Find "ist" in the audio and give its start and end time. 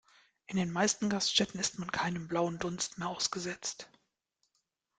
1.59-1.77